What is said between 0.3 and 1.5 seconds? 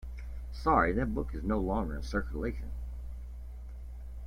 Sorry, that book is